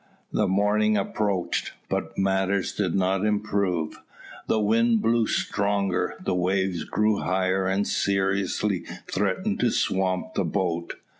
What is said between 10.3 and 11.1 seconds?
the boat.